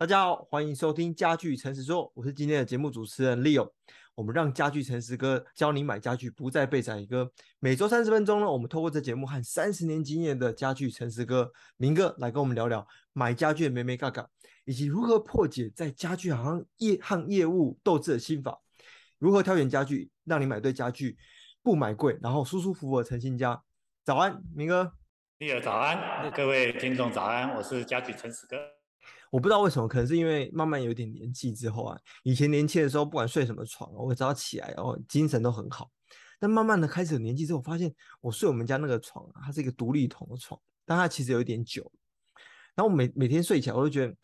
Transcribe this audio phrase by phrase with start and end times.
[0.00, 3.68] 大家好，欢迎收听家具诚实说，我是今天的节目主持人 Leo。
[4.14, 7.28] 我们让家具诚实哥教你买家具，不再被宰割。
[7.58, 14.30] 每周三十分钟呢，我们透过这节目和三十年经验的家具诚实哥明哥来跟我们聊聊买家具的眉眉角角，
[14.64, 18.56] 以及如何破解在家具行业和业务斗智的心法，
[19.18, 21.18] 如何挑选家具，让你买对家具，
[21.60, 23.60] 不买贵，然后舒舒服服的成新家。
[24.04, 24.92] 早安，明哥。
[25.40, 28.77] Leo 早安，各位听众早安，我是家具诚实哥。
[29.30, 35.90] 我不知道为什么，可能是因为慢慢有点年纪之后啊，以前年轻的时候不管睡什么床，我只要起来然后精神都很好。
[36.40, 41.90] 但慢慢的开始有年纪之后，我发现我睡我们家那个床啊，它是一个独立筒的床，但它其实有一点久。
[42.74, 44.14] 然后我每每天睡起来，我都觉得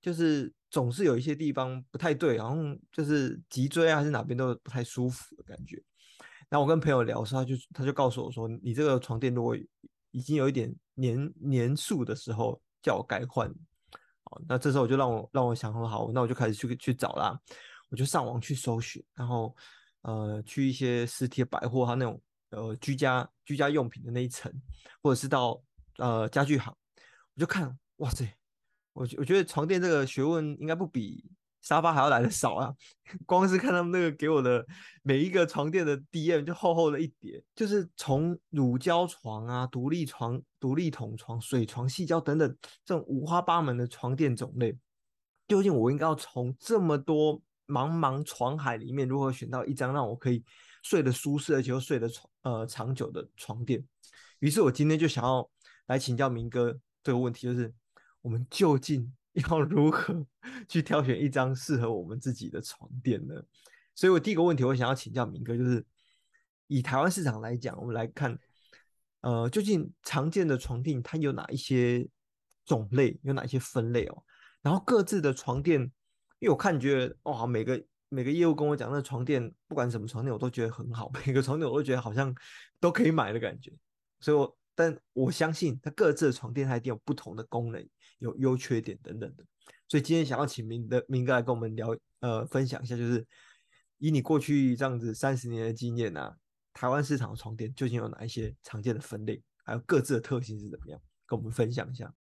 [0.00, 2.56] 就是总是有一些地方不太对，然后
[2.92, 5.82] 就是脊椎啊还是哪边都不太舒服的感觉。
[6.48, 9.56] 然后我跟朋友聊的时候，他就他就告诉我说，你这个床垫如果
[10.12, 13.52] 已经有一点年年数的时候，叫我改换。
[14.48, 17.38] 那这时候我就让我让我想很好，那我就开始去去找啦，
[17.90, 19.54] 我就上网去搜寻，然后
[20.02, 24.52] 呃去一些实体百货，它那种呃居家居家用品的那一层，
[25.02, 25.62] 或者是到
[25.98, 26.74] 呃家具行，
[27.34, 28.24] 我就看，哇塞，
[28.92, 31.24] 我我觉得床垫这个学问应该不比。
[31.64, 32.74] 沙发还要来的少啊！
[33.24, 34.64] 光是看他们那个给我的
[35.02, 42.54] 每一个床垫的 DM 就厚厚的一叠，就是从乳胶床啊、独立床、独立筒床、水床、矽胶等等
[42.84, 44.76] 这种五花八门的床垫种类，
[45.48, 50.44] 究竟我应该要从这么多茫茫床海里面如何选到一张让我可以
[50.82, 53.82] 睡得舒适而且又睡得床呃长久的床垫？
[54.40, 55.48] 于是我今天就想要
[55.86, 57.72] 来请教明哥这个问题，就是
[58.20, 59.10] 我们究竟
[59.50, 60.24] 要如何
[60.68, 63.34] 去挑选一张适合我们自己的床垫呢？
[63.92, 65.84] 所以我第一个问题，我想要请教明哥，就是
[66.68, 68.38] 以台湾市场来讲，我们来看，
[69.22, 72.08] 呃，究竟常见的床垫它有哪一些
[72.64, 74.22] 种类，有哪一些分类哦？
[74.62, 75.80] 然后各自的床垫，
[76.38, 82.32] 因为我看觉得哇，每个每个业务跟我讲，那床垫不管什么床垫，我都觉得很好，每个床垫我都觉得好像
[82.78, 83.72] 都可以买的感觉，
[84.20, 84.56] 所以我。
[84.76, 87.88] 但我相信，它各自的床垫它一定有不同的功能，
[88.24, 89.44] 有优缺点等等的。
[89.86, 93.24] 所以今天想要请明的明哥来跟我们聊，呃，分享一下，就是
[93.98, 96.34] 以你过去这样子三十年的经验啊，
[96.72, 102.12] 台湾市场的床垫究竟有哪一些常见的分类，还有各自的特性是怎么样，跟我们分享一下。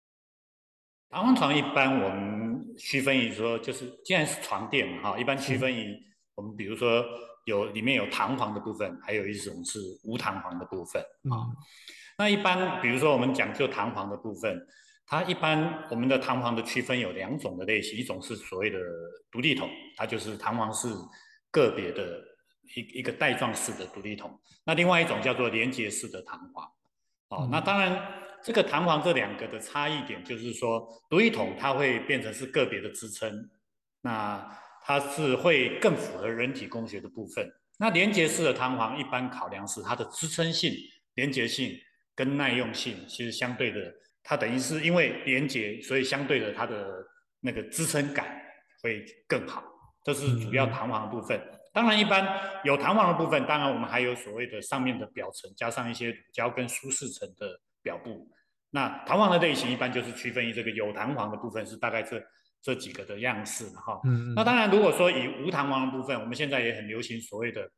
[1.08, 5.96] 弹簧床一般我们区分于说，就是既然是床垫哈，一般区分于
[6.34, 7.04] 我们比如说
[7.46, 11.46] 有里面有弹簧的部分，还有一种是无弹簧的部分啊。
[11.46, 11.56] 嗯
[12.18, 14.64] 那一般，比如说我们讲究弹簧的部分，
[15.06, 18.78] 它一般我们的弹簧的区分有两种的类型，一种是所谓的
[19.30, 20.88] 独立筒，它就是弹簧是
[21.50, 22.20] 个别的
[22.76, 24.40] 一一个带状式的独立筒。
[24.64, 26.64] 那另外一种叫做连接式的弹簧。
[27.28, 28.00] 哦，那当然
[28.42, 33.30] 这个弹簧这两个的差异点就是说，独立筒它会变成是个别的支撑，
[34.00, 37.46] 那它是会更符合人体工学的部分。
[37.78, 40.72] 那连接式的弹簧一般考量是它的支撑性、
[41.14, 41.76] 连接性。
[42.14, 43.80] 跟耐用性其实相对的，
[44.22, 47.04] 它等于是因为连接，所以相对的它的
[47.40, 48.40] 那个支撑感
[48.82, 49.62] 会更好。
[50.04, 51.40] 这是主要弹簧的部分。
[51.72, 58.28] 当然，一般有弹簧的部分，当然我们还有所谓的上面的表层加上一些乳胶跟舒适层的表布。
[58.70, 62.22] 那弹簧的类型一般就是区分于这个有弹簧的部分是大概这
[62.62, 64.00] 这几个的样式哈。
[64.04, 64.34] 嗯。
[64.34, 67.70] 那当然，如果说以无弹簧的部分，我们现在也很流行所谓的。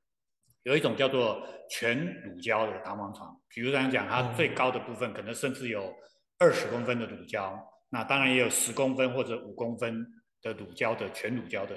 [0.62, 5.94] 有一种叫做全乳胶的弹簧床，比如这样讲，它最高的部分可能甚至有
[6.38, 7.58] 二十公分的乳胶，
[7.90, 10.06] 那当然也有十公分或者五公分
[10.42, 11.76] 的乳胶的全乳胶的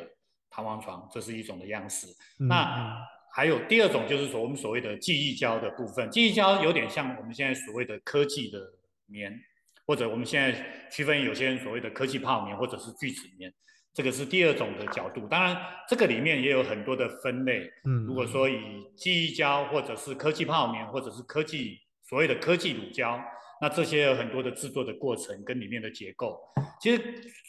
[0.50, 2.08] 弹簧床，这是一种的样式。
[2.40, 2.98] 嗯、那
[3.34, 8.60] 还有第二种就是说我们所谓的记忆胶的部分，记忆胶有点像我们现在所谓的科技的
[9.06, 9.40] 棉，
[9.86, 13.54] 或者我们现在区分有些人所谓的科技泡棉或者是聚酯棉。
[13.94, 15.58] 这个是第二种的角度，当然
[15.88, 17.68] 这个里面也有很多的分类。
[17.84, 23.20] 嗯，如果说以记忆胶或者是科技泡棉或者是科技所谓的科技乳胶，
[23.62, 26.40] 那这些有很多的制作的过程跟里面的结构。
[26.80, 27.02] 其实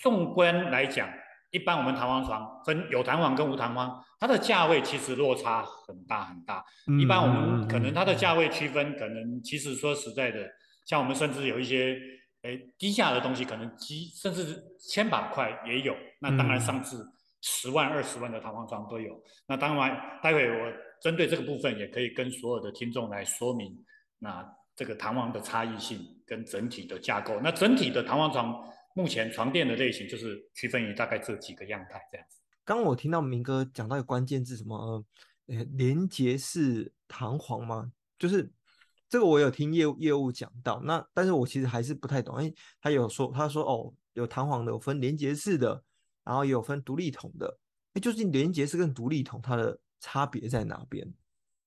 [0.03, 1.09] 纵观来讲，
[1.51, 6.65] 一般我们弹簧床分有弹簧跟无弹簧，它的价位其实落差很大很大。
[7.01, 10.49] 一般我们可能它的价位区分，可能其实说实在的，
[10.85, 11.99] 像我们甚至有一些。
[12.43, 16.97] 哎，低价的东西可能几甚至千把块也有，那当然上至
[17.43, 19.21] 十万、二十万的弹簧床都有。
[19.49, 20.73] 那当然，待会我
[21.03, 23.77] 针对这个部分也可以跟所有的听众来说明，
[24.21, 27.41] 那这个弹簧的差异性跟整体的架构。
[27.43, 28.65] 那整体的弹簧床
[28.95, 32.39] 目前床垫的类型就是区分于大概这几个样态这样子。
[32.65, 35.05] 刚我听到明哥讲到一个关键字，什么
[35.47, 37.91] 呃连接式弹簧吗？
[38.17, 38.53] 就是。
[39.11, 45.83] 这个我有听业务业务讲到，那但是我其实还是不太懂，哎，他有说他说哦，有弹簧的，有分连接式的，
[46.25, 47.59] 然后也有分独立筒的。
[47.95, 51.11] 哎，究竟连结式跟独立筒它的差别在哪边？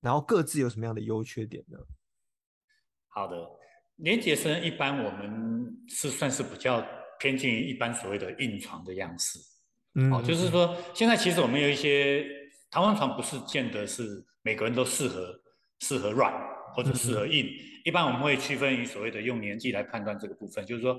[0.01, 1.79] 然后各自有什么样的优缺点呢？
[3.13, 3.37] 好的，
[3.97, 6.81] 连结式一般我们是算是比较
[7.19, 9.37] 偏近于一般所谓的硬床的样式。
[9.95, 12.25] 嗯，哦，就是说现在其实我们有一些
[12.69, 14.03] 弹簧床，不是见得是
[14.41, 15.37] 每个人都适合
[15.81, 16.33] 适合软
[16.73, 17.45] 或者适合硬。
[17.45, 20.97] 嗯、一般我们会区分于所谓的用年纪来判断这个部分，就是说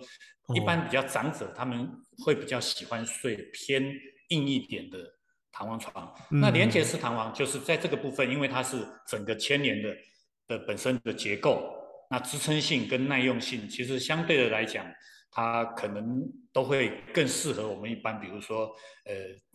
[0.54, 1.90] 一般比较长者他们
[2.22, 3.82] 会比较喜欢睡偏
[4.28, 4.98] 硬一点的
[5.50, 6.14] 弹簧床。
[6.30, 9.96] 嗯、那连结式弹簧就是在这个部分，因为它是整个牵连的
[10.48, 11.81] 的本身的结构，
[12.12, 14.86] 那支撑性跟耐用性其实相对的来讲。
[15.34, 16.22] 它可能
[16.52, 18.66] 都会更适合我们一般，比如说，
[19.06, 19.14] 呃，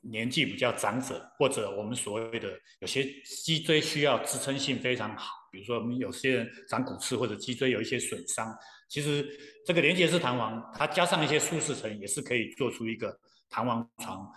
[0.10, 2.50] 年纪比较长者，或者我们所谓的
[2.80, 8.52] 有些脊椎需要支撑性非常好，比如说我们有些人长骨刺或者脊椎有一些损伤，
[8.90, 9.24] 其实
[9.68, 13.16] 这个连接式弹簧，它加上一些舒适层，也是可以做出一个
[13.48, 14.28] 弹簧床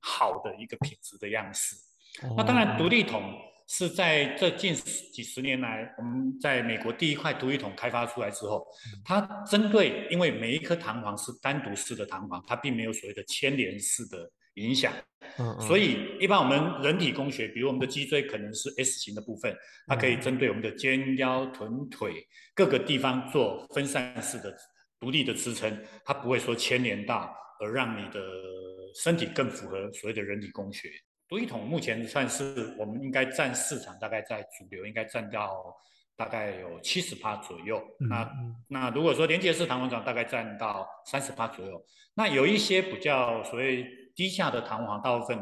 [0.00, 1.74] 好的一个品质的样式。
[2.24, 3.49] 哦、那当然，独立筒。
[3.72, 8.66] 是在这近几十年来，我们在美国第一块独立桶开发出来之后，
[9.04, 14.92] 它针对，因为每一颗弹簧是单独式的弹簧，它并没有所谓的牵连式的影响，
[15.60, 19.56] 所以一般我们人体工学，比如我们的脊椎可能是 S 型的部分，
[19.86, 22.26] 它可以针对我们的肩腰臀腿
[22.56, 24.52] 各个地方做分散式的
[24.98, 28.20] 独立的支撑，它不会说牵连到而让你的
[29.00, 30.90] 身体更符合所谓的人体工学。
[31.30, 35.72] 独一桶目前算是我们应该占市场大概在主流，应该占到
[36.16, 37.80] 大概有七十趴左右。
[38.00, 38.32] 嗯、那
[38.66, 41.80] 那如果说连接式弹簧床大概占到三十趴左右。
[42.14, 43.86] 那有一些比较所谓
[44.16, 45.40] 低价的弹簧，大部分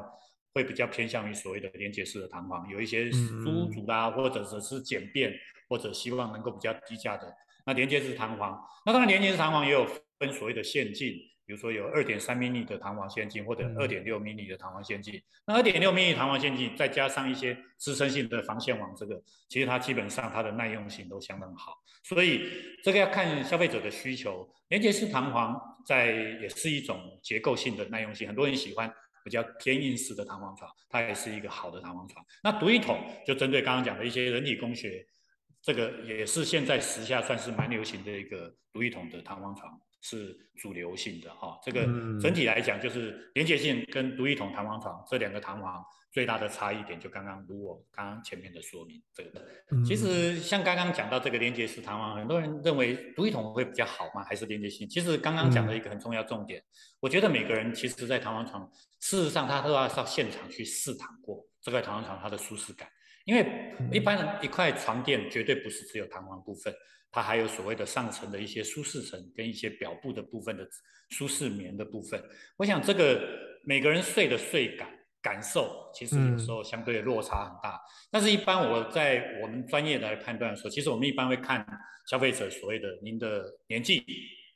[0.52, 2.68] 会比较偏向于所谓的连接式的弹簧。
[2.68, 5.32] 有一些租主啦，或者是简便，
[5.70, 8.62] 或者希望能够比较低价的那连接式弹簧。
[8.84, 9.86] 那当然连接式弹簧也有
[10.18, 11.16] 分所谓的线径。
[11.48, 15.18] 比如说有二点三 mm 的弹簧线径，或者二点六 mm 的弹簧线径。
[15.46, 19.18] 那二点六 mm 弹簧线径再加上一些支撑性的防线网，这个
[19.48, 21.72] 其实它基本上它的耐用性都相当好。
[22.02, 22.42] 所以
[22.84, 24.46] 这个要看消费者的需求。
[24.68, 26.12] 连接式弹簧在
[26.42, 28.92] 也是一种结构性的耐用性，很多人喜欢
[29.24, 32.22] 比较偏硬式的弹簧床，它也是一个好的弹簧床。
[32.42, 35.06] 那独立筒就针对刚刚讲的一些人体工学，
[35.62, 39.80] 这个也是现在时下算是蛮流行的一个独立筒的弹簧床。
[40.00, 41.82] 是主流性的哈，这个
[42.20, 49.44] 整体来讲就是连接性跟独立筒弹簧床这两个弹簧最大的差异点，就刚刚如我刚刚前面的说明这个。
[49.84, 54.22] 其实像刚刚讲到这个连接式弹簧，很多人认为独立筒会比较好吗？
[54.24, 54.88] 还是连接性？
[54.88, 56.62] 其实刚刚讲的一个很重要重点，
[57.00, 62.88] 我觉得每个人其实在弹簧床，事实上他都要到现场去试躺过这块弹簧床它的舒适感，
[63.24, 66.72] 因为一般一块床垫绝对不是只有弹簧部分。
[67.10, 70.68] 它还有所谓的上层的一些舒适层跟一些表布的部分的
[71.10, 72.22] 舒适棉的部分，
[72.56, 73.20] 我想这个
[73.64, 74.88] 每个人睡的睡感
[75.22, 77.80] 感受，其实有时候相对落差很大。
[78.10, 81.66] 但是，一般我在我们专业来判断的时候，其实我们一般会看
[82.10, 84.04] 消费者所谓的您的年纪，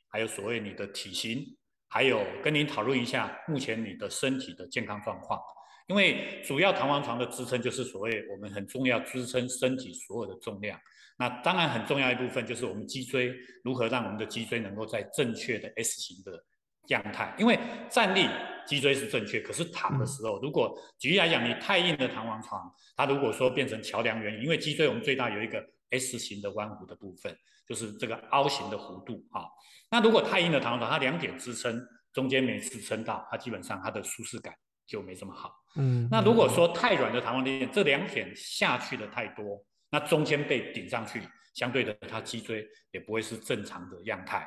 [0.09, 1.43] 还有所谓你的体型，
[1.89, 5.39] 还有跟您讨论一下目前你的身体的健康状况。
[5.87, 10.79] 因为主要弹簧床的支撑就是所谓我们很重要支撑身体所有的重量。
[11.17, 13.33] 那当然很重要一部分就是我们脊椎
[13.63, 16.43] 如何让我们的脊椎能够在正确的 S 型的
[16.87, 17.35] 样态。
[17.37, 17.59] 因为
[17.89, 18.27] 站立
[18.65, 27.37] 脊椎是正确，可是躺的时候，如果举例来讲，你太硬的弹簧床，它如果说变成桥梁原因，因为脊椎我们最大有一个 S 型的弯弧的部分，
[27.67, 29.45] 就是这个凹形的弧度啊。
[29.91, 31.79] 那如果太硬的弹簧床，它两点支撑
[32.11, 35.53] 中间没支撑到，它基本上它的舒适感就没这么好。
[35.75, 36.07] 嗯。
[36.11, 39.63] 那如果说太软的弹簧垫，这两点下去的太多。
[39.89, 41.21] 那中间被顶上去，
[41.53, 44.43] 相对的，它脊椎也不会是正常的样态。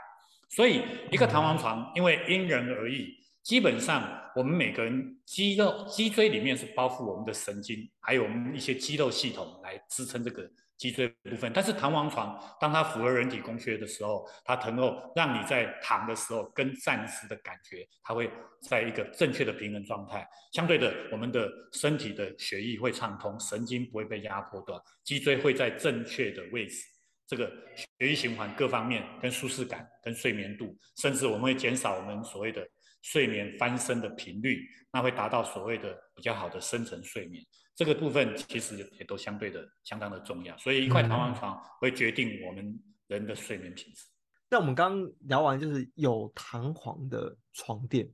[0.48, 10.50] 所以，一个弹簧床，因为因人而异，基本上我们每个人肌肉、脊椎里面是包覆我们的神经，还有我们一些肌肉系统来支撑这个。
[10.78, 18.30] 脊椎部分，但是弹簧床当它符合人体工学的时候，它能够让你在躺的时候跟站姿的感觉，它会
[18.62, 20.26] 在一个正确的平衡状态。
[20.52, 26.84] 相对的，我们的身体的血液会畅通，神经不会被压迫断，脊椎会在正确的位置，
[27.26, 32.66] 这个血液循环各方面跟舒适感跟睡眠度，甚至我们会减少我们所谓的
[33.02, 37.42] 睡眠翻身的频率，那会达到所谓的比较好的深层睡眠。
[37.76, 44.06] 这个部分其实也都相对的相当的重要，所以一块弹簧床会决定我们人的睡眠品质。
[44.48, 48.10] 那我们刚刚聊完就是有弹簧的床垫，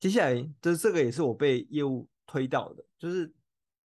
[0.00, 3.30] 接下来就是这个也是我被业务推到的，就是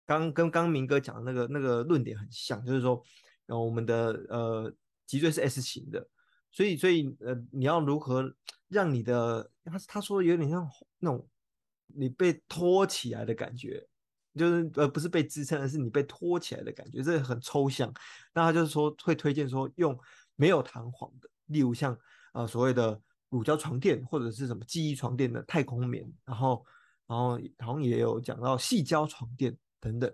[0.06, 3.02] 刚跟刚明哥讲的那个那个论点很像，就是说，
[3.47, 4.73] 呃，我们的呃
[5.06, 6.06] 脊椎是 S 型的，
[6.52, 8.33] 所以所以呃你要如何
[8.68, 10.64] 让你的他他说的有点像
[11.00, 11.28] 那种
[11.87, 13.85] 你被托起来的感觉，
[14.37, 17.93] 就是呃不是被支撑，而是你被托起来的感觉，这很抽象。
[18.35, 19.99] 那他就是说会推荐说用
[20.37, 21.97] 没有弹簧的，例如像
[22.33, 26.64] 呃所谓的乳胶床垫或者是什么记忆床垫的太空棉，然后
[27.07, 30.12] 然后好像也有讲到细胶床垫等等。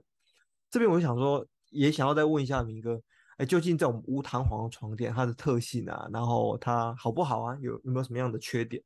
[0.70, 3.00] 这边我就想说，也想要再问一下明哥。
[3.38, 7.56] 哎，究竟这种无弹簧床垫它的特性啊，然后它好不好啊？
[7.60, 8.82] 有有没有什么样的缺点？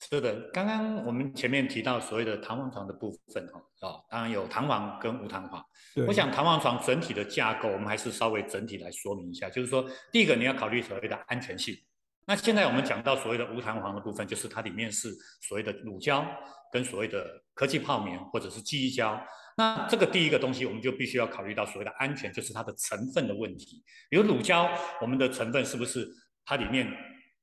[0.00, 5.62] 是的，刚刚我们前面提到所谓的弹簧床的部分哦，哦，当然有弹簧跟无弹簧。
[6.06, 11.76] 我想弹簧床整体的架构，我们还是稍微整体来说明一下，就是说，第一个你要考虑所谓的安全性。
[12.26, 16.24] 那现在我们讲到所谓的无弹簧的部分，就是它里面是所谓的乳胶
[16.72, 19.20] 跟所谓的科技泡棉或者是记忆胶。
[19.56, 23.82] 那这个第一个东西，我们就必须要考虑到所谓的安全，就是它的成分的问题。
[24.08, 24.70] 比如乳胶，
[25.02, 26.08] 我们的成分是不是
[26.44, 26.86] 它里面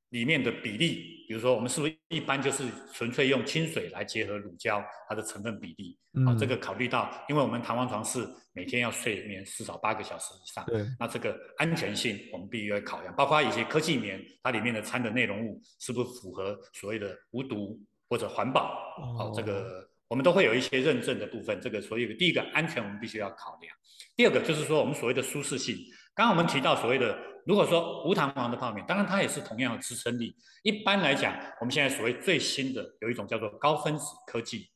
[0.08, 1.15] 里面的比例？
[1.26, 5.98] 比如说，我们是不是一般就是纯粹用清水来结合乳胶它的成分比例？
[6.26, 17.78] 啊、嗯，这个考虑到，因为我们弹簧床是每天要睡眠至少八个小时以上，对，那这个安全性我们必须要考量，包括一些科技棉，它里面的掺的内容物是不是符合所谓的无毒
[18.08, 18.94] 或者环保？
[19.18, 19.86] 哦，这个。
[20.08, 23.74] 我们都会有一些认证的部分，这个所以第一个安全我们必须要考量。
[24.14, 25.76] 第二个就是说我们所谓的舒适性。
[26.16, 30.34] 刚刚我们提到所谓的，如果说无弹簧的泡棉，当然它也是同样的支撑力。
[30.62, 34.66] 一般来讲，我们现在所谓最新的有一种叫做高分子科技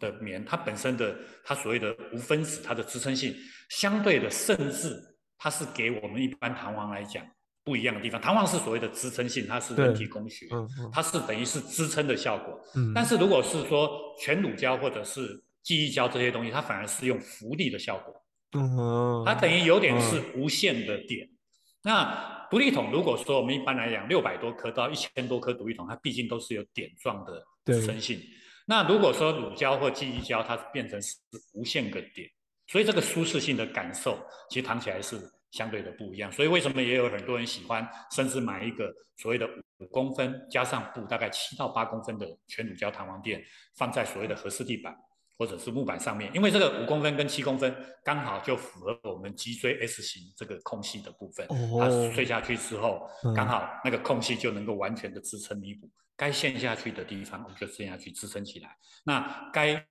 [0.00, 3.32] 的棉，它本身的它所谓的无分子，它的支撑性
[3.70, 5.00] 相对的，甚至
[5.38, 7.24] 它是给我们一般弹簧来讲。
[7.62, 12.58] 不一样的地方，弹簧是所谓的支撑性，它是人体工学，嗯嗯、它是等于是支撑的效果。
[12.74, 18.14] 嗯、但是如果是说全乳胶或者是记忆胶这些东西，它反而是用浮力的效果。
[18.52, 21.28] 嗯、它等于有点是无限的点。
[21.82, 28.20] 那独立筒，如果说我们一般来讲六百多颗到一千多颗独立筒，它毕竟都是有点状的支撑性。
[28.66, 31.16] 那如果说乳胶或记忆胶，它变成是
[31.54, 32.28] 无限个点，
[32.66, 35.20] 所以这个舒适性的感受，其实躺起来是。
[35.50, 43.42] 相对的不一样，所以为什么也有很多人喜欢，甚至买一个所谓的五公分加上布大概七到八公分的全乳胶弹簧垫，
[43.74, 44.94] 放在所谓的合适地板
[45.38, 51.46] 或者是木板上面，因为这个五公分跟七公分刚好就符合我们脊椎 S 型这个空隙的部分，
[51.78, 59.86] 它睡下去之后，刚好那个空隙就能够完全的支撑弥补，该陷下去的地方我们就陷下去支撑起来，那该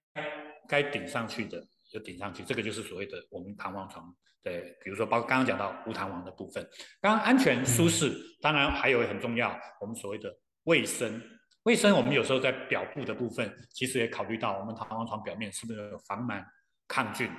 [0.68, 4.14] 该顶上去的就顶上去，这个就是所谓的我们弹簧床。
[4.44, 6.62] 对，比如说，包括刚刚讲到无弹簧的部分，
[7.00, 11.22] 刚刚安全舒适，当然还有很重要，我们所谓的卫生。
[11.68, 16.42] 卫生，我们有时候在表布的部分，其实也考虑到我们弹簧床表面是不是有防螨
[16.88, 17.30] 抗菌。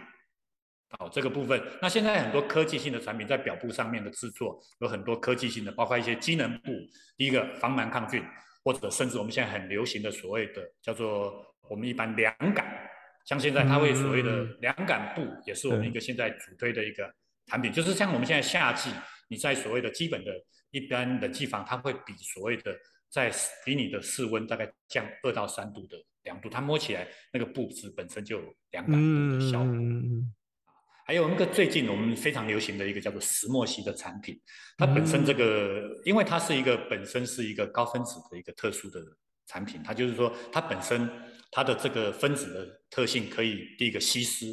[0.91, 6.71] 好，这个部分，那现在很多科技性的产品在表布上面的制作，有很多科技性的，包括一些机能布，
[7.17, 8.23] 第一个防螨抗菌，
[8.63, 12.67] 或者甚至我们现在很流行的所谓的叫做我们一般凉感。
[13.25, 17.11] 像现在，它会所谓的凉感布，也是我们一个现在主推的一个
[17.47, 17.73] 产品。
[17.73, 18.91] 就是像我们现在夏季，
[19.31, 20.31] 你在所谓的基本的
[20.71, 22.77] 一般冷气房，它会比所谓的
[23.11, 23.33] 在
[23.65, 28.93] 比你的室温大概降二到三度的凉度，它摸起来那个布质本身就有凉感
[29.39, 29.75] 的效果。
[31.07, 34.39] 还有那个最近我们非常流行的一个叫做石墨烯的产品，
[34.77, 39.01] 它本身这个，因为它是一个本身是一个高分子的一个特殊的
[39.47, 41.11] 产品，它就是说它本身。
[41.51, 44.45] 它的这个分子的特性可以第一个吸湿，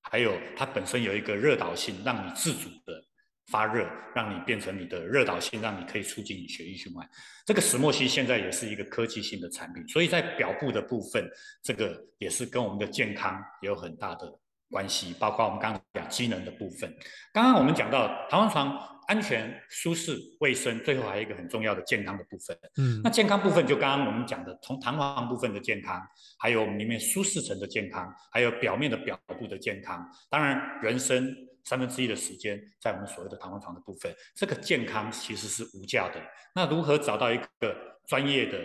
[0.00, 3.04] 还有它本身有一个热导性，让你自主的
[3.50, 7.08] 发热，让你变成你的热导性，让你可以促进你血液循环。
[7.44, 11.28] 这个石墨烯现在也是一个科技性的产品，所以在表布的部分，
[11.62, 14.32] 这个也是跟我们的健康也有很大的
[14.70, 16.94] 关系，包括我们刚刚讲机能的部分。
[17.32, 18.86] 刚刚我们讲到弹簧床。
[19.06, 22.56] 安全、舒适、卫生，最后还有一个很重要的健康的部分。
[22.76, 26.00] 嗯，那健康部分就刚刚我们讲的，从弹簧部分的健康，
[26.38, 30.08] 还有我们里面舒适层的健康，还有表面的表布的健康。
[30.28, 36.20] 当然，人生三分之一的时间在我们所谓的弹簧床的部分，这个健康其实是无价的。
[36.54, 37.76] 那如何找到一个
[38.06, 38.58] 专业的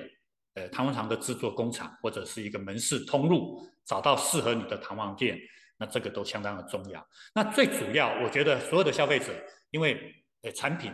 [0.56, 5.38] 呃弹簧床的制作工厂，或者是一个门市通路，找到适合你的弹簧垫，
[5.78, 7.06] 那这个都相当的重要。
[7.34, 9.34] 那最主要，我觉得所有的消费者，
[9.72, 10.92] 因为呃产品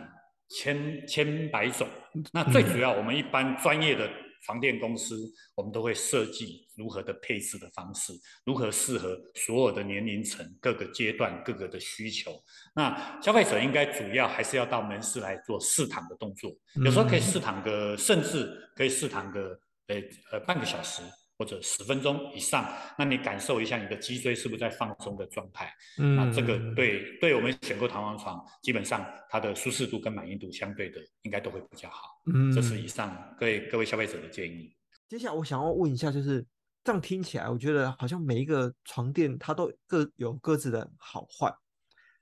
[0.48, 1.88] 千千百种，
[2.32, 4.10] 那最主要，我们一般专业的
[4.42, 8.12] 床垫公司，我们都会设计如何的配置的方式，
[8.44, 12.32] 如何适合所有的年龄层、各个阶段、各个的需求。
[12.74, 16.50] 那消费者应该主要还是要到门市来做试躺的动作，
[16.84, 19.96] 有时候可以试躺个，甚至可以试躺个，呃
[20.32, 21.02] 呃半个小时。
[21.42, 25.74] 或者十分钟以上，那你感受一下你的脊椎是不是在放松的状态？
[25.98, 32.22] 嗯，那这个对对我们选购弹簧床，基本上它的舒适度跟满意度相对的应该都会比较好。
[32.32, 34.72] 嗯，这是以上各位各位消费者的建议。
[35.08, 36.46] 接下来我想要问一下，就是
[36.84, 41.52] 这样听起来，我觉得好像每一个床垫它都各有各自的好坏。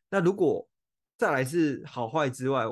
[0.08, 0.66] 那如果
[1.18, 2.64] 再来是好坏之外，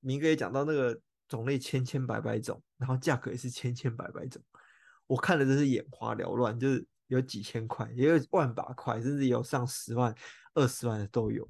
[0.00, 4.42] 明哥也讲到那个种类千千百百种，然后价格也是千千百百种，
[5.12, 10.14] 我看的真是眼花缭乱，就是有几千块，也有万把块，甚至有上十万、
[10.54, 11.46] 二十万的都有。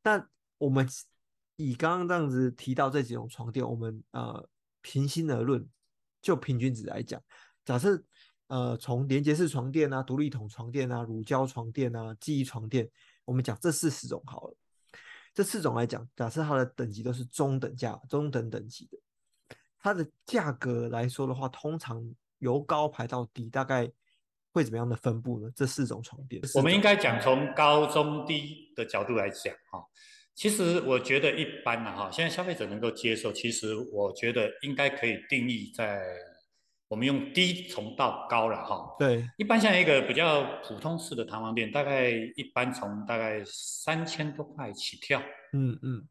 [0.00, 0.26] 但
[0.56, 0.88] 我们
[1.56, 4.48] 以刚刚这样子提到这几种床垫，我们呃
[4.80, 5.68] 平心而论，
[6.22, 7.22] 就平均值来讲，
[7.64, 8.02] 假设。
[8.48, 12.86] 呃，从连接式床垫啊、独立筒床垫啊、乳胶床垫啊、记忆床垫，
[13.24, 14.54] 我们讲这四十种好了。
[15.32, 18.98] 这四种来讲，假设它的等级都是中等价、中等等级的，
[19.78, 22.04] 它的价格来说的话，通常
[22.42, 23.90] 由高排到低，大概
[24.52, 25.50] 会怎么样的分布呢？
[25.56, 29.82] 这四种床垫，我们应该讲从高中低的角度来讲哈。
[30.34, 36.02] 其实我觉得一般呢哈，现在消费者能够接受，其实我觉得应该可以定义在。
[36.88, 45.18] 我们用低从到高了哈，对，一般像一个比较普通式的弹簧垫，大概一般从大概三千多块起跳，
[45.54, 46.06] 嗯嗯，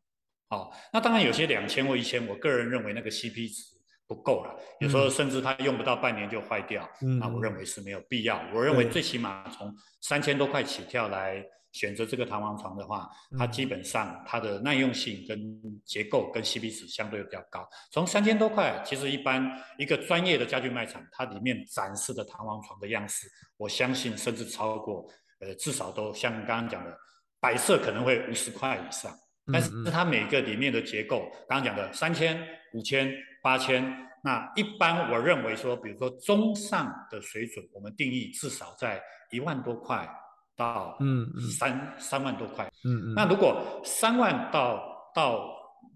[0.50, 3.78] 好，那当然有些两千或一千，我个人认为那个 CP 值
[4.12, 11.41] 不够了，有时候甚至它用不到半年就坏掉，嗯，那我认为是没有必要，我认为最起码从三千多块起跳来。
[11.74, 15.39] 选择这个弹簧床的话，它基本上它的耐用性跟
[15.86, 17.65] 结构跟 CP 值相对比较高。
[17.94, 23.25] 从三千多块，其实一般一个专业的家具卖场，它里面展示的弹簧床的样式，
[23.56, 25.08] 我相信甚至超过，
[25.39, 26.94] 呃，至少都像刚刚讲的，
[27.39, 29.10] 摆设可能会五十块以上。
[29.51, 32.41] 但是它每个里面的结构，刚刚讲的三千、
[32.74, 33.84] 五千、八千，
[34.24, 40.08] 那一般我认为说，比如说中上的水准，我们定义至少在一万多块。
[40.53, 45.50] 到嗯三嗯三万多块，嗯嗯，那如果三万到到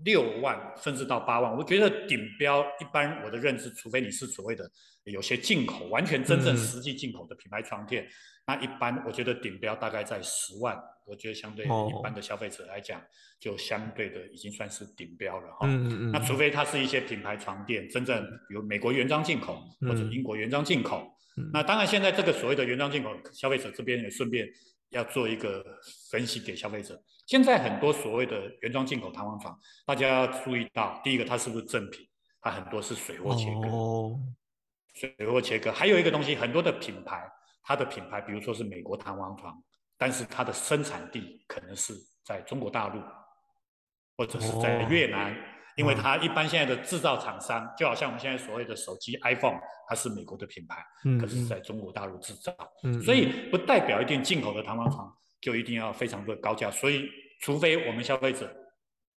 [0.03, 4.69] 六万，甚至到八万，我觉得顶标一般我的认知，除非你是所谓的
[5.05, 8.09] 有些进口，完全真正实际进口的品牌床垫，嗯、
[8.47, 13.03] 那一般我觉得顶标大概在十万，我觉得相对一般的消费者来讲，哦、
[13.39, 15.67] 就相对的已经算是顶标了哈。
[15.67, 21.11] 嗯嗯，那除非它是一些品牌床垫，真正比如美国原装进口或者英国原装进口。
[21.51, 24.47] 那当然，现在这个所谓的原装进口，消费者这边也顺便
[24.91, 25.61] 要做一个
[26.09, 26.97] 分析给消费者。
[27.25, 32.07] 现在很多所谓的原装进口弹簧床，大家要注意到，第一个它是不是正品？
[32.41, 34.19] 它很多是水货切割，哦、
[34.93, 35.71] 水货切割。
[35.71, 37.27] 还有一个东西，很多的品牌，
[37.63, 39.61] 它的品牌，比如说是美国弹簧床，
[39.97, 43.01] 但是它的生产地可能是在中国大陆，
[44.17, 45.33] 或者是在越南。
[45.33, 45.37] 哦
[45.75, 49.59] 因为它一般现在的制造厂商，就好像我们现在所谓的手机 iPhone，
[49.89, 55.13] 它是美国的品牌，嗯，可是是在中国大陆制造，嗯，所以不代表一定进口的弹簧床
[55.45, 57.07] 就一定要非常的高价，所以
[57.39, 58.51] 除非我们消费者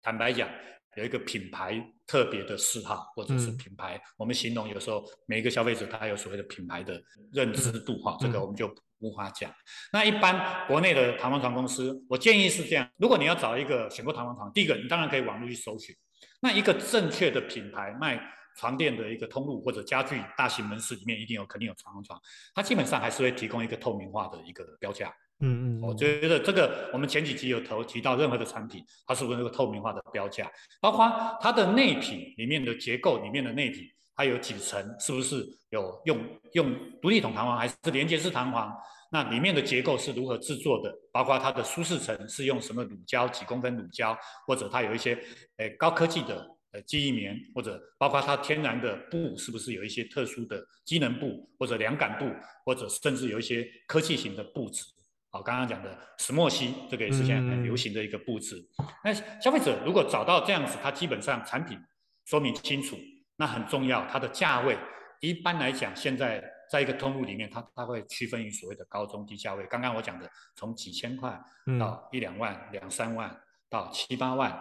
[0.02, 0.50] 坦白讲
[0.98, 9.50] 有一个品牌特别的嗜好，或者是品牌，我们形容有时候每一个消费者他有所谓的品牌的认知度哈，这个我们就无法讲。
[9.94, 15.96] 那一般国内的弹簧床公司，我建议是这样，如果你要找一个选购弹簧床，第一个你当然可以网络去搜寻。
[16.42, 18.22] 那一个正确的品牌卖
[18.58, 22.20] 床垫的一个通路或者家具大型门市里面，一定有肯定有弹簧床，
[22.54, 25.14] 它基本上还是会提供一个透明化的一个标价。
[25.40, 31.08] 嗯嗯，我觉得这个我们前几集有投提到，任何的产品它是不是那个透明化的标价，包括
[31.40, 33.84] 它的内品里面的结构里面的内品，
[34.16, 36.18] 它有几层，是不是有用
[36.54, 38.76] 用独立筒弹簧还是连接式弹簧？
[39.12, 40.94] 那里面的结构是如何制作的？
[41.14, 45.18] 包括它的舒适层是用什么乳胶，几公分乳胶，或者它有一些
[45.58, 52.26] 诶、高科技的呃记忆棉，或者包括它天然的布是不是有一些特殊的机能布，或者凉感布，
[52.66, 54.84] 或者甚至有一些科技型的布质。
[55.30, 58.56] 好，刚刚讲的石墨烯，这个也是现在很流行的一个布置。
[59.04, 61.78] 那、嗯、消费者如果找到这样子，它基本上产品
[62.26, 62.98] 说明清楚，
[63.36, 64.78] 那很重要，它的价位
[65.20, 66.44] 一般来讲现在。
[66.70, 69.66] 在一个通路里面，它它会区分于所谓的高中低价位。
[69.68, 71.32] 刚刚我讲的，从几千块
[71.80, 73.34] 到一两万、两三万
[73.70, 74.52] 到七八万，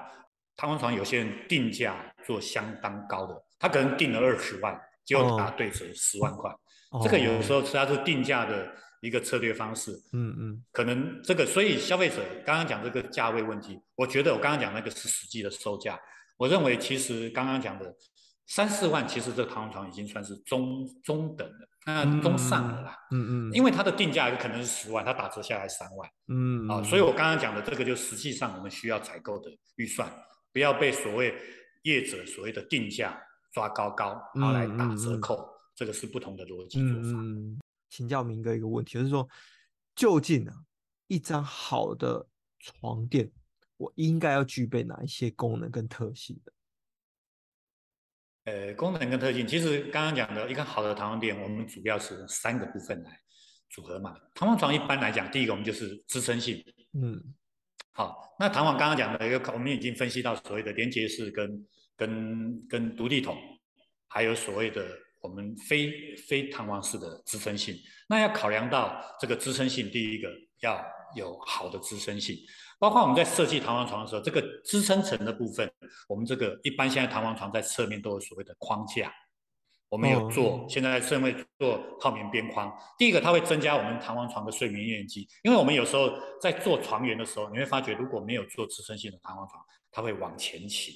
[0.55, 6.49] 弹簧床有些人定价做相当高的，他可能定了二十万，结果打对折十万块。
[6.93, 8.73] 哦、这个有时候是它是定价的
[9.07, 9.93] 一个策略方式。
[10.13, 15.99] 嗯嗯，可能这个，所以消费者刚刚讲这个价位问题，我觉得我刚刚讲那个是实际的售价。
[16.37, 17.95] 我认为其实刚刚讲的
[18.47, 21.69] 三四万，其实这个弹簧床已经算是中中等的。
[21.89, 30.13] 那中上了啦，嗯嗯，嗯，因为它的定价有可能是十万，它打折下来三万，嗯啊，所以我刚刚讲的这个就实际上我们需要采购的预算，
[30.53, 31.33] 不要被所谓
[31.85, 33.17] 业者所谓的定价
[33.53, 37.21] 抓高高，然后来打折扣，嗯嗯、这个是不同的逻辑做法。
[37.21, 37.57] 嗯，
[37.97, 39.27] 请教明哥一个问题，就是说，
[39.95, 40.55] 究竟啊，
[41.07, 42.29] 一张好的
[42.59, 43.33] 床垫，
[43.79, 46.53] 我应该要具备哪一些功能跟特性的？
[48.45, 53.19] 呃，功能跟特性，其实刚刚讲的一个好的弹簧垫，我们主要是三个部分来
[53.71, 54.15] 组合嘛。
[54.35, 57.35] 弹簧床一般来讲，第一个我们就是支撑性，嗯，
[57.93, 63.35] 好，那弹簧刚刚讲的一个，我们已经分析到所谓的连接式跟跟跟独立筒，
[64.07, 64.87] 还有所谓的
[65.21, 67.77] 我们非非弹簧式的支撑性。
[68.09, 70.29] 那要考量到这个支撑性，第一个
[70.61, 72.37] 要有好的支撑性。
[72.79, 75.71] 包括我们在设计弹簧床的时候，这个支撑层的部分，
[76.09, 79.11] 我们这个一般现在弹簧床在侧面都有所谓的框架，
[79.89, 82.71] 我们有做，哦、现在在侧面做泡棉边框。
[82.99, 90.95] 第一个，它会增加我们弹簧床的睡眠面积，因为我们有时候在做床缘的时候，你会发觉如果没有做支撑性的弹簧床，它会往前倾。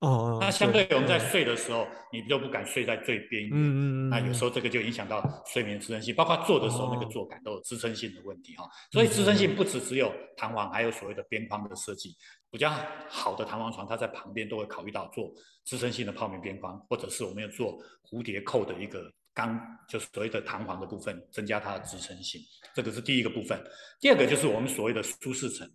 [0.00, 3.50] 哦，那相对于我们在睡的时候，嗯、你就不敢睡在最边缘。
[3.54, 8.64] 嗯嗯，那有时候这个就影响到睡眠支撑性，包括坐的时候那个坐感都有支撑性的问题哈。
[8.64, 12.14] 哦、所以支撑性不只只有弹簧，还有所谓的边框的设计。
[12.50, 12.70] 比较
[13.08, 15.32] 好的弹簧床，它在旁边都会考虑到做
[15.64, 22.40] 支撑性的泡棉边框，或者是我们要做蝴蝶扣的一个钢，就是所谓的弹簧的部分，增加它的支撑性。
[22.74, 23.58] 这个是第一个部分。
[23.98, 25.66] 第二个就是我们所谓的舒适层。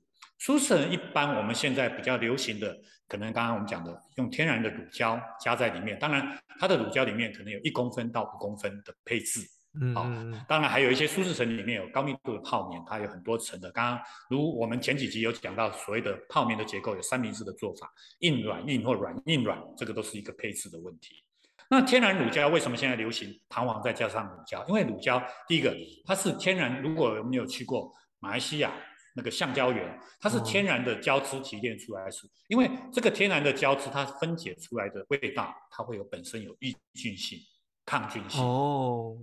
[0.42, 2.76] 舒适层一般我们现在比较流行的，
[3.08, 9.40] 可能刚刚我们讲的用天然的乳胶加在里面，当然它的乳胶里面可能有一公分到五公分的配置，
[9.80, 10.10] 嗯，好，
[10.48, 13.70] 当然还有一些舒适层里面有高密度的泡棉，它有很多层的。
[13.70, 17.88] 刚刚如我们前几集有讲到所谓的泡棉的结构有三明治的做法，
[18.22, 21.24] 硬软硬或软硬软，这个都是一个配置的问题。
[21.70, 24.66] 那天然乳胶为什么现在流行弹簧再加上乳胶？
[24.68, 25.72] 因为乳胶第一个
[26.04, 28.72] 它是天然，如果我们有去过马来西亚。
[29.16, 37.40] 那个橡胶原，它是天然的胶质提炼出来的，是、哦、因为这个天然的胶质它分解出来的味道，它会有本身有抑菌性、
[37.86, 38.42] 抗菌性。
[38.42, 39.18] 哦，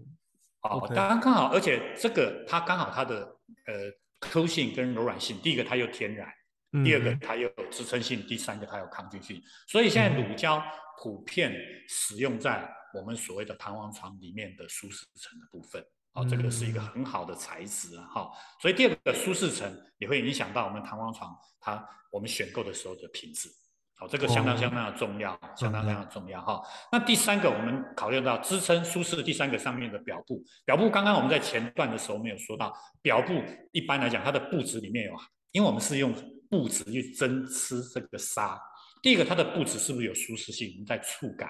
[0.61, 6.29] 好，刚刚刚好，而且这个它刚好它的呃 Q 性跟柔软性，第一个它又天然，
[6.73, 10.63] 嗯、第二个它又有支撑性，第三个它有抗菌性，所以现在乳胶
[11.03, 11.55] 普遍
[11.89, 15.85] 使用在我们所谓的弹簧床里面的舒适层的部分。
[16.15, 23.49] 哦，这个是一个很好的材质啊，哈、嗯，所以第二个舒适层也会影响到我们弹簧床它我们选购的时候的品质，
[23.95, 26.61] 好，这个相当相当的重要，哦、相当相当的重要哈。
[26.65, 33.41] 嗯、那第三个我们考虑到支撑舒适的，第三个上面的表布，表布刚刚我们在前段的时候没有说到，表布
[33.71, 35.17] 一般来讲它的布质里面有，
[35.53, 36.13] 因为我们是用
[36.51, 38.61] 布质去针织这个纱，
[39.03, 40.73] 第一个它的布质是不是有舒适性？
[40.73, 41.49] 我们在触感。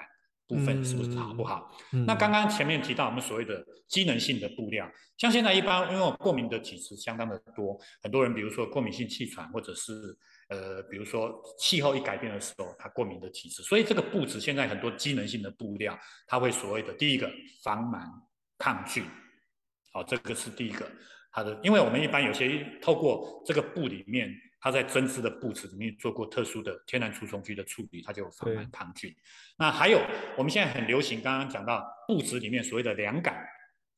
[0.49, 1.71] 部分是不是好不好？
[2.07, 9.93] 那刚刚前面提到我们所谓的机能性的布料，像现在一般因为我过敏的体质相当的多，很多人比如说过敏性气喘，或者是
[10.49, 17.31] 呃比如说气候一改变的时候，它过敏的体质，所以这个布质现在很多机能性的布料，它会所谓的第一个
[17.63, 18.01] 防螨
[18.57, 19.03] 抗菌，
[19.93, 20.89] 好，这个是第一个，
[21.31, 24.33] 它的，因为我们一般有些透过这个布里面。
[24.61, 29.15] 它在针织的布质里面做过特殊的天然除虫剂的处理，它就有防螨抗菌。
[29.57, 30.01] 那还有
[30.37, 33.41] 我们现在很流行，刚刚讲到布质里面所谓的凉感，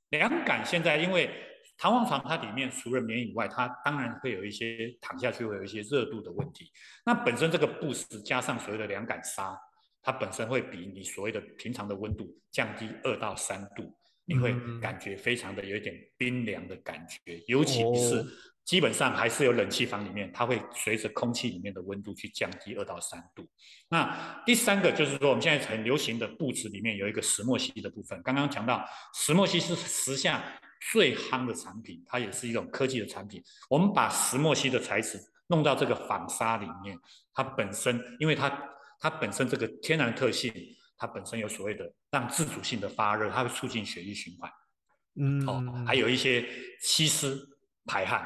[0.10, 1.30] 凉感现在因为
[1.78, 6.72] 弹簧床它里面除了棉以外，它当然会有一些躺下去会有一些热度的问题。
[7.06, 9.60] 那本身这个布质加上所谓的凉感纱，
[10.04, 13.92] 它本身会比你所谓的平常的温度降低二到三度，
[14.26, 18.24] 你会感觉非常的有一点冰凉的感觉，嗯、尤其是。
[18.72, 23.46] 哦基本上还是有冷气房里面，它会随着空气里面的温度去降低二到三度。
[23.90, 28.24] 那第三个就是说，我们现在很流行的布质里面有一个石墨烯的部分。
[28.24, 28.82] 刚刚讲到
[29.14, 30.42] 石墨烯是时下
[30.90, 33.44] 最夯的产品，它也是一种科技的产品。
[33.70, 36.98] 我们把石墨烯的材质弄到这个纺纱里面，
[37.34, 38.58] 它本身因为它
[39.02, 40.50] 它本身这个天然特性，
[40.98, 44.50] 它本身有所谓的让自主性的发热，它会促进血液循环。
[45.20, 46.48] 嗯，哦，还有一些
[46.82, 47.38] 吸湿
[47.86, 48.26] 排汗。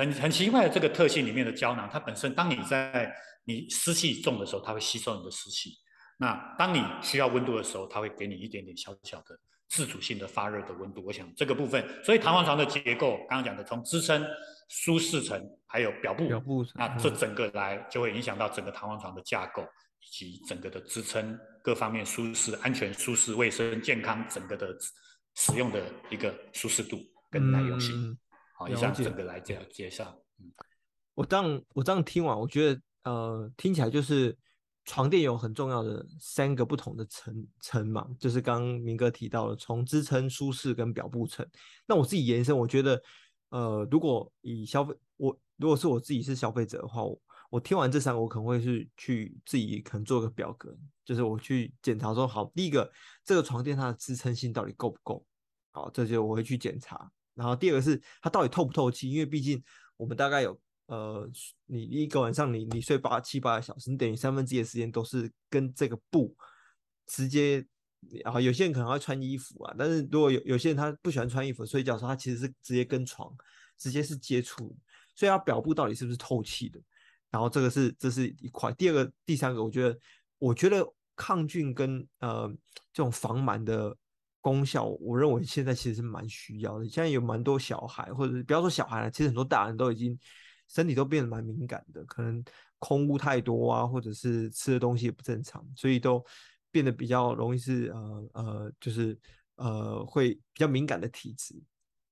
[0.00, 5.72] 很很奇怪的这个特性里面的胶囊，它本身当你在你湿气重的时候，它会吸收你的湿气；
[6.16, 11.04] 那当你需要温度的时候，它会给你一点点小小的自主性的发热的温度。
[11.04, 14.26] 我想这个部分，所以弹簧床的结构，刚刚讲的从支撑、
[14.70, 19.62] 舒适层还有表布，表布那这整个来就会影响到整个弹簧床的架构
[20.00, 24.74] 以及整个的支撑各方面舒适、安全、舒适、卫生、健康整个的
[25.34, 26.98] 使用的一个舒适度
[27.30, 27.94] 跟耐用性。
[27.94, 28.16] 嗯
[28.60, 30.14] 好，以上整个来介介绍。
[30.38, 30.52] 嗯，
[31.14, 34.36] 我这样我这样听完，我觉得呃，听起来就是
[34.84, 41.48] 床垫有很重要的三个不同的层层嘛，就是刚刚明哥提到的，从支撑、舒适跟表布层。
[41.86, 43.02] 那我自己延伸，我觉得
[43.48, 47.18] 呃，如果以消费我如果是我自己是消费者的话，我
[47.48, 52.92] 我听完这三个，我可能会是去自己可能做个表格，就是我去检查说，好，第一个
[53.24, 55.24] 这个床垫它的支撑性到底够不够？
[55.70, 57.10] 好，这就我会去检查。
[57.34, 59.62] 然后第二个是它到底透不透气，因为毕竟
[59.96, 61.30] 我们大概有呃，
[61.66, 66.36] 你一个晚上你你睡八七八个小时，你等于三分之一的时间都是跟这个布
[67.06, 67.64] 直接
[68.24, 73.32] 啊，有些人可能会穿衣服啊，但是如果有有些人他不喜欢穿衣服睡觉的时候，他其实是直接跟床
[73.78, 74.76] 直接是接触，
[75.14, 76.80] 所以他表布到底是不是透气的？
[77.30, 78.72] 然后这个是这是一块。
[78.72, 79.98] 第二个、第三个，我觉得
[80.38, 82.48] 我觉得抗菌跟呃
[82.92, 83.96] 这种防螨的
[84.40, 86.88] 功效，我认为现在其实是蛮需要的。
[86.88, 90.18] 现在有蛮多小孩，或者不要说小孩了，其实很多大人都已经
[90.68, 92.42] 身体都变得蛮敏感的，可能
[92.78, 96.24] 空污太多啊，或者是吃的东西也不正常，所以都
[96.70, 99.18] 变得比较容易是呃呃，就是
[99.56, 101.54] 呃会比较敏感的体质。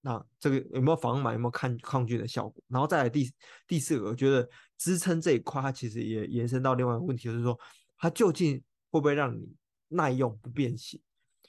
[0.00, 2.62] 那这个有没有防螨，有没有抗抗菌的效果？
[2.68, 3.32] 然后再来第
[3.66, 7.58] 第四个，我觉得支撑这一块，它其实也延伸到另外一个问题，就是说
[7.96, 8.56] 它究竟
[8.90, 9.48] 会不会让你
[9.88, 11.00] 耐用不变形？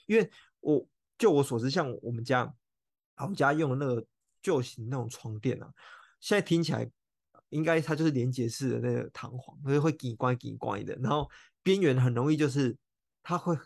[0.06, 0.28] 因为
[0.60, 0.86] 我
[1.18, 2.52] 就我所知，像我们家，
[3.16, 4.04] 我们家用的那个
[4.42, 5.72] 旧型那种床垫啊，
[6.20, 6.90] 现在听起来
[7.48, 11.28] 应该它就是连接式的那个弹簧，所以会紧关紧关的，然后
[11.62, 12.76] 边缘很容易就是
[13.22, 13.56] 它会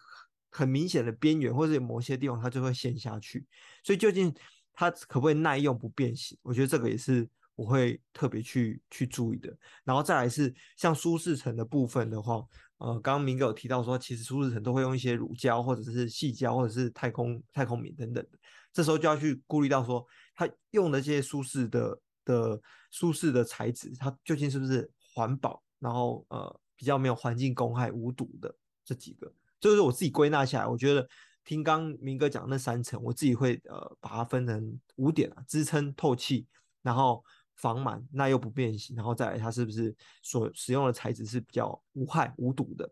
[0.50, 3.46] 很明显的边缘，或者某些地方它就会陷下去，
[3.83, 4.35] 所以究竟。
[4.76, 6.37] 它可不可以耐用不变形？
[6.42, 9.56] 我觉得这个也是我会特别去去注意的。
[9.84, 12.44] 然后再来是像舒适层的部分的话，
[12.78, 18.38] 呃，刚刚明哥有提到说，其实舒适层都会用一些乳胶或者是细胶或者是太空太空棉等等的。
[18.72, 31.08] 这时候就要去顾虑到说，它用的这些舒适的的舒适的材质，它究竟是不是环保，然后呃比较没有环境公害无毒的这几个，就是我自己归纳下来，我觉得。
[31.46, 36.46] 听刚明哥讲那三层，我自己会呃把它分成五点啊：支撑、透气，
[36.80, 37.22] 然后
[37.56, 42.90] 防螨，那又不变形，然后再来它是不是所使用的材质是比较无害无毒的。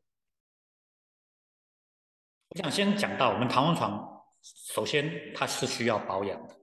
[2.50, 6.56] 我想先讲到我们弹簧床，首先它是需要保养的，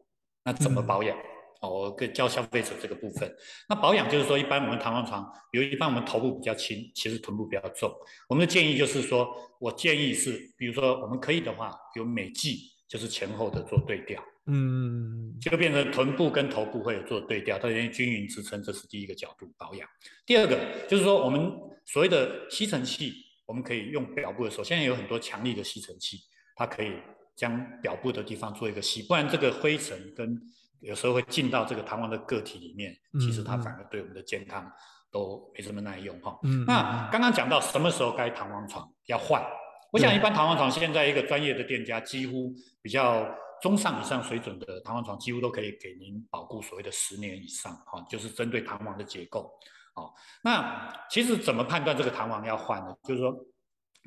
[0.43, 1.17] 那怎么保养？
[1.17, 1.25] 嗯
[1.61, 3.29] 哦，我跟教消费者这个部分。
[3.67, 7.93] 那保养就是说，一般我们弹簧床，比如一般我们头部比较轻，其实臀部比较重。
[8.29, 9.27] 我们的建议就是说，
[9.59, 19.87] 我建议是，比如说我们可以的话，比如每季就是前后的做对调，嗯，就变成臀部跟头部会有做对调，它愿意均匀支撑，这是第一个角度保养。
[20.25, 20.57] 第二个
[20.87, 21.51] 就是说，我们
[21.85, 23.13] 所谓的吸尘器，
[23.45, 26.17] 我们可以用表布的时候，现在有很多强力的吸尘器，
[26.55, 26.93] 它可以
[27.35, 30.39] 将表布的地方做一个吸，不然这个灰尘跟
[30.81, 34.71] 有时候会进到这个弹簧的个体里面，其实它反而对我们的健康
[35.11, 36.39] 都没什么耐用哈。
[36.43, 39.43] 嗯，那刚刚讲到什么时候该弹簧床要换，
[39.91, 43.27] 我想一般弹簧床现在一个专业的店家，几乎比较
[43.61, 49.51] 中上以上水准的弹簧床，几乎都可以给您保固所谓的十年以上哈，就是针对弹簧的结构。
[49.93, 52.95] 好，那其实怎么判断这个弹簧要换呢？
[53.03, 53.35] 就是说，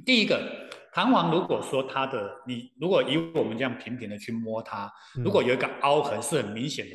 [0.04, 0.68] 第一个。
[0.94, 6.94] 弹簧如果说它的你如果以我们这样平平的去摸它，如果有一个凹痕是很明显的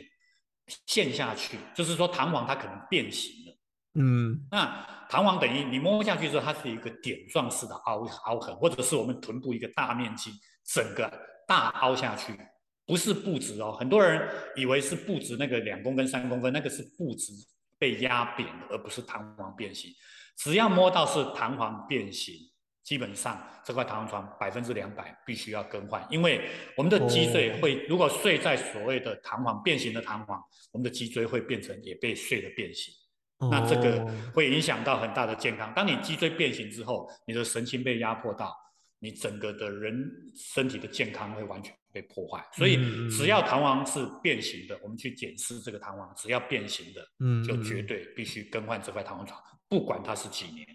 [0.86, 3.58] 陷下去，就是说弹簧它可能变形了。
[3.96, 10.30] 嗯，那弹簧等于你摸下去之后，它是一个点状式的凹凹痕，或者是我们臀部一个大面积
[10.64, 11.12] 整个
[11.48, 12.38] 大凹下去，
[12.86, 13.72] 不是不直哦。
[13.72, 17.34] 很多人以为是不直那个两公分三公分，那个是不直
[17.80, 19.92] 被压扁的，而不是弹簧变形。
[20.38, 22.36] 只要摸到是弹簧变形。
[22.84, 32.94] 基本上这块弹簧床百分之两百必须要更换，因为我们的脊椎会，如果睡在所谓的弹簧变形的弹簧，我们的脊椎会变成也被睡的变形，
[33.52, 35.74] 那这个会影响到很大的健康。
[35.76, 38.56] 当你脊椎变形之后，你的神经被压迫到，
[39.00, 42.46] 你整个的人身体的健康会完全被破坏。
[42.54, 42.78] 所以
[43.10, 50.66] 只要弹簧是变形的，我们去检视这个弹簧，只要变形的，就绝对必须更换这块弹簧床，不管它是几年。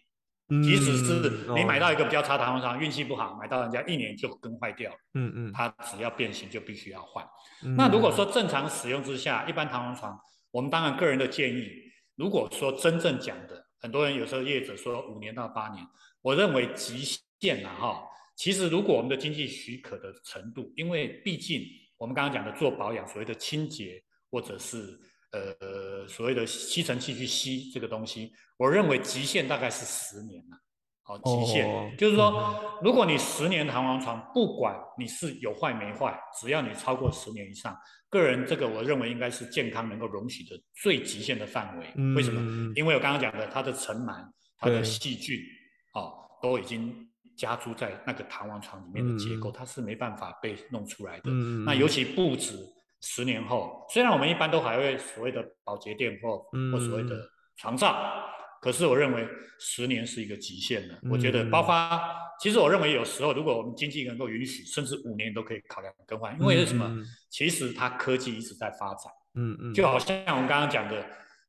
[0.63, 7.27] 即使是你买到一个比较差的弹簧床，运气不好，买到人家一年就更坏掉，嗯嗯，它只要变形就必须要换。
[7.75, 10.19] 那如果说正常使用之下，一般弹簧床，
[10.51, 11.71] 我们当然个人的建议，
[12.17, 15.83] 如果说真正讲的，很多人有时候业者说五年到八年，
[16.21, 17.03] 我认为极
[17.43, 18.03] 限了哈。
[18.37, 21.63] 其实如果我们的经济许可的程度，因为毕竟
[21.99, 24.99] 我们刚刚讲的做保养，所谓的清洁或者是。
[25.35, 30.59] 呃，所谓的吸尘器去吸这个东西，我认为极限大概是十年了。
[31.03, 37.75] 好，极限、哦、就是说，嗯、如果你十年弹簧床，不管你是有坏没坏，只要你超过十年以上，
[38.11, 41.87] 个人这个我认为应该是健康能够容许的最极限的范围。
[41.97, 42.71] 嗯、为什么？
[42.77, 44.23] 因为我刚刚讲的，它的尘螨、
[44.59, 45.41] 它的细菌，
[45.95, 51.23] 哦，都已经加诸在那个弹簧床里面的结构，嗯、它是没办法被弄出来的。
[51.27, 52.57] 嗯、那尤其不止。
[53.05, 56.39] 十年后，虽然我们一般都还会所谓的保洁垫或
[56.71, 58.23] 或所谓的床罩，嗯、
[58.61, 59.27] 可是我认为
[59.59, 60.95] 十年是一个极限了。
[61.03, 61.75] 嗯、我觉得，包括，
[62.39, 66.33] 其实我认为有时候如果我们经济能够允许，甚至五年都可以考量更换。
[66.39, 66.87] 因为是什么？
[66.87, 69.13] 嗯、其实它科技一直在发展。
[69.35, 69.73] 嗯嗯。
[69.73, 71.05] 嗯就好像我们刚刚讲的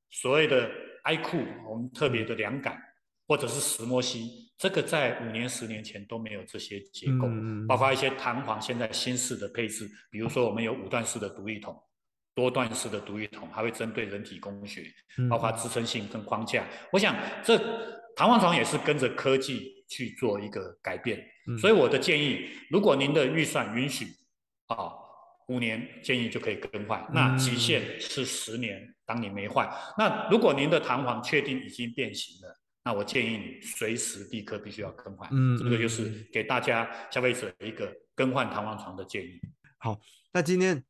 [0.10, 0.68] 所谓的
[1.04, 2.82] iCool，我们特别的凉感，
[3.28, 11.76] 或者是石墨烯，这个在五年、十年前都没有这些结构，嗯、包括一些弹簧，现在新式的配置，比如说我们有五段式的独立筒、
[12.36, 14.84] 多段式的独立筒，还会针对人体工学，
[15.30, 16.64] 包括支撑性跟框架。
[16.64, 17.58] 嗯、我想这
[18.16, 24.08] 弹簧床也是跟着科技去做一个改变，嗯、所以我的建议，如果您的预算允许，
[24.68, 24.92] 啊，
[25.48, 32.60] 五年建议就可以更换，那极限是十年，当你没换，那如果您的弹簧确定已经变形了。
[32.84, 39.40] 那我建议你随时立刻必须要更换，嗯，这个就是给大家消费者一个更换弹簧床的建议。
[39.78, 40.00] 好，
[40.32, 40.84] 那今天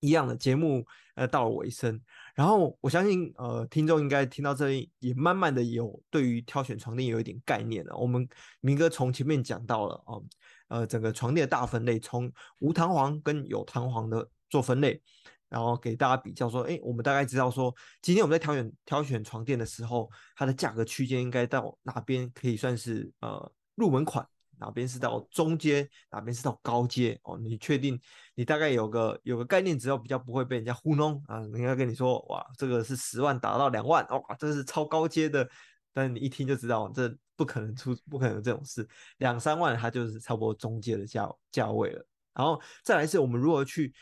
[0.00, 0.84] 一样的节目
[1.14, 2.00] 呃到了尾声，
[2.34, 7.96] 然后我相信呃听众应该听到这里也慢慢的有对于挑选床垫有一点概念了。
[7.96, 8.28] 我们
[8.60, 10.22] 明哥从前面讲到了哦，
[10.68, 12.30] 呃整个床垫的大分类，从
[12.60, 15.02] 无弹簧跟有弹簧的做分类。
[15.48, 24.26] 然后给大家比较说，哎，我们大概知道说，今天我们在挑选挑选床垫的时候，它的价格区间应该到哪边可以算是呃入门款，
[24.58, 27.38] 哪边是到中阶，哪边是到高阶哦？
[27.38, 27.98] 你确定
[28.34, 35.48] 你大概有个有个概念，只要比较不会被人家糊弄啊，人家跟你说哇，这个是十万达到两万，哇，这是超高阶的，
[35.94, 42.06] 但你一听就知道这不可能出，不可能这种事，两三万它就是差不多中阶的价价位了。
[42.34, 43.94] 然后再来是我们如何去。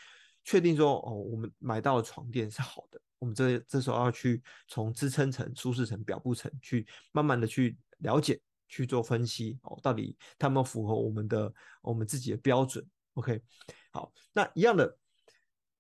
[0.47, 12.87] 确定说哦，我们买到的床垫是好的，我们这这时候要去从支撑层、舒适层、表布层去慢慢的去了解、去做分析哦，到底它们符合我们的我们自己的标准。
[13.15, 13.43] OK，
[13.91, 14.97] 好，那一样的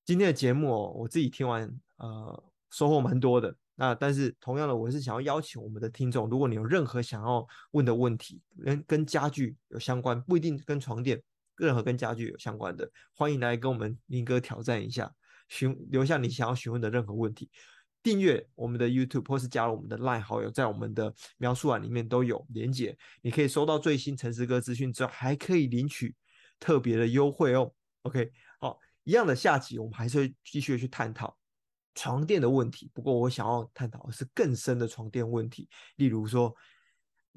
[0.05, 3.57] 今天的节目哦，我自己听完呃收获蛮多的。
[3.77, 11.23] 那但是同样的，我是想要邀请我们的听众，如果你有任何想要问的问题，跟跟家具有相关，不一定跟床垫。
[11.57, 15.13] 任何跟家具有相关的，欢迎来跟我们明哥挑战一下，
[15.49, 17.51] 询留下你想要询问的任何问题。
[18.03, 26.15] 订阅我们的 YouTube 或是加入我们的 Line 好友，在我们的描述栏里面都有连结，你可以收到最新陈师哥资讯之后，还可以领取
[26.61, 27.73] 特别的优惠哦。
[28.03, 31.37] OK，好，一样的下集我们还是会继续去探讨
[31.95, 36.55] 床垫的问题，不过我想要探讨的是更深的床垫问题，例如说。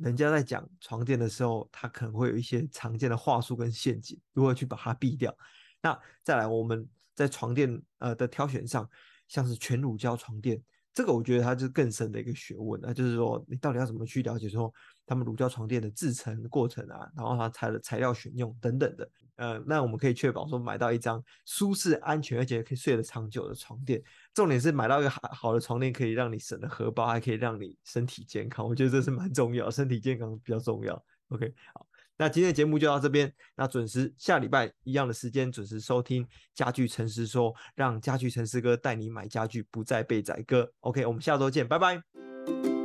[0.01, 5.35] 人家在讲床垫的时候，他可能会有一些常见的话术跟陷阱，如何去把它避掉？
[5.81, 8.89] 那再来，我们在床垫呃的挑选上，
[9.27, 10.61] 像是全乳胶床垫，
[10.93, 14.73] 这个我觉得它就是更深的一个学问，那就是说你到底要怎么去了解说
[15.05, 19.09] 他们乳胶床垫的制成过程啊，然后它材材料选用等等的。
[19.39, 24.03] 呃，那我们可以确保说买到一张舒适、安全，而且可以睡得长久的床垫。
[24.33, 28.67] 重点是买到一个好好的床垫，可以让你省了荷包，还可以让你身体健康。
[28.67, 31.01] 我觉得这是蛮重要，身体健康比较重要。
[31.29, 33.33] OK，好，那今天的节目就到这边。
[33.55, 40.69] 那准时下礼拜一样的时间准时收听家具诚实说，让家具诚实哥带你买家具，不再被宰割。
[40.81, 42.78] OK，我们下周见，拜拜。